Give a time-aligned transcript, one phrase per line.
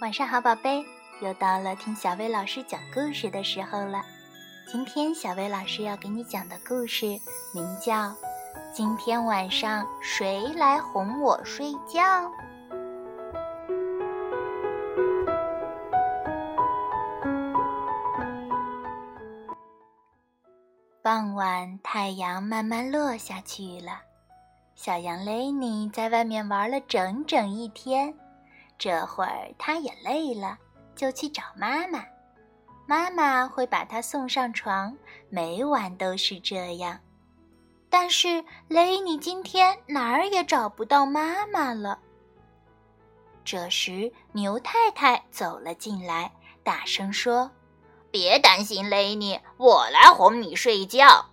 [0.00, 0.84] 晚上好，宝贝，
[1.20, 4.02] 又到了听小薇老师讲故事的时候了。
[4.66, 7.06] 今天小薇老师要给你讲的故事
[7.54, 8.08] 名叫
[8.72, 12.02] 《今天晚上谁来哄我睡觉》。
[21.02, 24.00] 傍晚，太阳慢慢落下去了。
[24.74, 28.12] 小羊雷尼在外面玩了整整一天。
[28.78, 30.58] 这会儿他也累了，
[30.94, 32.04] 就去找妈妈。
[32.86, 34.94] 妈妈会把他送上床，
[35.30, 36.98] 每晚都是这样。
[37.88, 41.98] 但是雷尼今天哪儿也找不到妈妈了。
[43.44, 46.32] 这时牛太太走了进来，
[46.62, 47.50] 大声说
[48.10, 51.26] ：“别担心，雷尼，我来哄你睡觉。”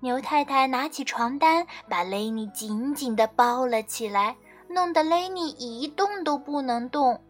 [0.00, 4.36] 牛太太拿起床单，把雷尼紧紧地包了起来。
[4.68, 7.20] 弄得雷尼一动都不能动。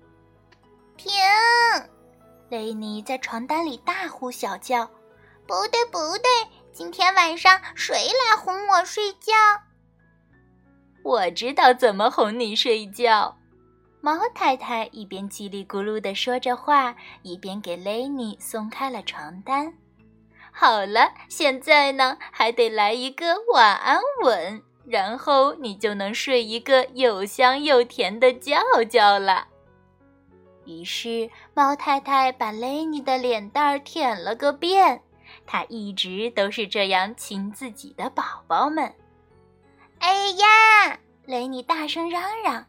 [0.97, 1.13] 停！
[2.49, 4.87] 雷尼在床单里大呼小叫
[5.47, 6.29] ：“不对，不对！
[6.73, 9.33] 今天晚上谁来哄我睡觉？”
[11.05, 13.37] 我知道怎么哄你睡觉。
[14.01, 19.73] 猫太太一边叽里咕噜地说着话，一边给雷尼松开了床单。
[20.53, 24.63] 好了，现在呢，还得来一个晚安吻。
[24.89, 28.57] 然后你就能睡一个又香又甜的觉
[28.91, 29.47] 觉了。
[30.65, 35.03] 于是猫太太把雷尼的脸蛋儿舔了个遍，
[35.47, 38.95] 她一直都是这样亲自己的宝宝们。
[39.99, 40.99] 哎呀！
[41.27, 42.67] 雷尼大声嚷嚷：“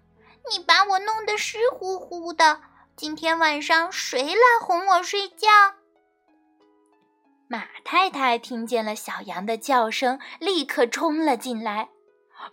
[0.51, 2.59] 你把我弄得湿乎乎的！
[2.97, 5.47] 今天晚上谁来哄我睡觉？”
[7.47, 11.87] 马太太听见了小羊的叫声，立刻冲了进来。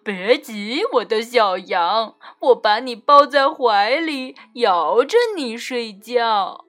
[0.03, 6.65] 别急，我的小羊，我把你抱在怀里，摇着你睡觉。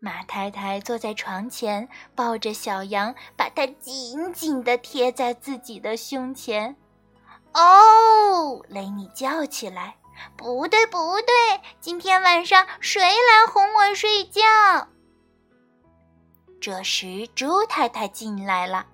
[0.00, 6.74] 马太太坐在床前，抱着小羊，把它紧紧地贴在自己的胸前。
[7.52, 9.96] 哦，雷尼叫起来
[10.38, 11.60] ：“不对，不对！
[11.80, 14.40] 今天晚上谁来哄我睡觉？”
[16.62, 18.86] 这时，猪太太进来了。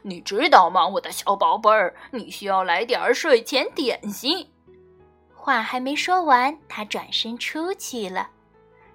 [0.00, 1.94] 你知道吗，我的小宝贝儿？
[2.10, 4.50] 你需要来点儿睡前点心。
[5.34, 8.28] 话还没说完，他转身出去了。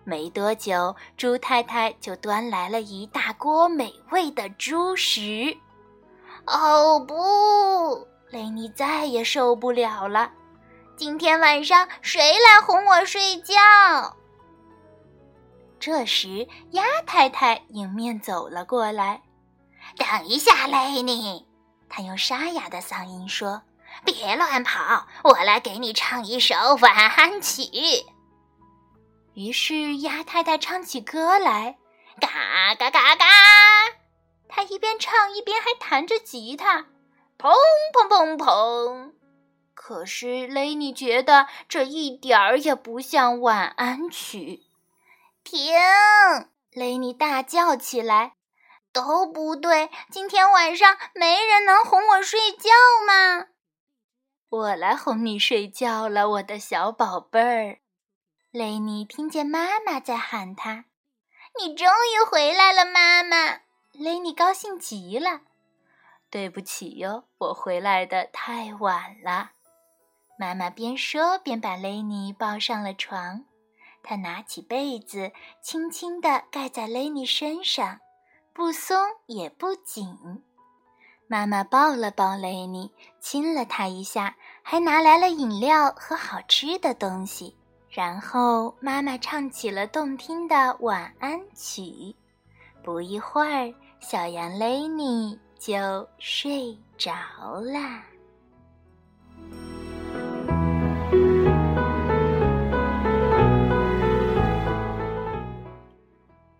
[0.03, 5.55] 没多久，猪太太就端来了一大锅美味的猪食。
[6.45, 10.31] 哦不，雷尼再也受不了了！
[10.95, 13.55] 今天晚上谁来哄我睡觉？
[15.79, 19.21] 这时，鸭太太迎面走了过来。
[19.95, 21.47] 等一下，雷尼，
[21.89, 23.61] 他用沙哑的嗓音说
[24.03, 27.63] ：“别乱跑，我来给你唱一首晚安曲。”
[29.33, 31.77] 于是鸭太太唱起歌来
[32.19, 33.25] ：“嘎嘎嘎嘎！”
[34.49, 36.87] 她一边唱一边还弹着吉他，
[37.37, 37.53] 砰
[37.93, 39.11] 砰砰砰。
[39.73, 44.63] 可是雷尼觉得这一点儿也不像晚安曲。
[45.43, 45.71] 停！
[46.71, 48.36] 雷尼大叫起来。
[48.91, 52.69] 都不对，今天晚上没人能哄我睡觉
[53.05, 53.47] 吗？
[54.49, 57.79] 我来哄你睡觉了，我的小宝贝儿。
[58.51, 60.85] 雷尼听见妈妈在喊他
[61.59, 63.59] ：“你终于回来了，妈妈！”
[63.93, 65.41] 雷尼高兴极了。
[66.29, 69.51] 对不起哟，我回来的太晚了。
[70.39, 73.45] 妈妈边说边把雷尼抱上了床，
[74.01, 75.31] 她拿起被子，
[75.61, 77.99] 轻轻地盖在雷尼身上。
[78.57, 78.97] 不松
[79.27, 80.17] 也不紧，
[81.27, 87.55] 妈妈抱了抱雷尼，亲了他一下，还拿来了饮料和好吃的东西。
[87.87, 92.15] 然后妈妈唱起了动听的晚安曲。
[92.83, 97.13] 不一会儿，小羊雷尼就睡着
[97.61, 97.79] 了。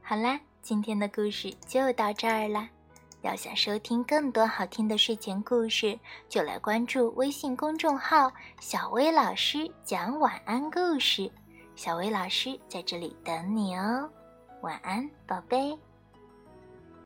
[0.04, 0.40] 好啦。
[0.68, 2.68] 今天的故事就到这儿了。
[3.22, 5.98] 要想收听更多好听的睡前故事，
[6.28, 8.30] 就来关注微信公众号
[8.60, 11.32] “小薇老师讲晚安故事”。
[11.78, 14.10] 小薇老师在这里等你哦，
[14.62, 15.74] 晚安，宝贝。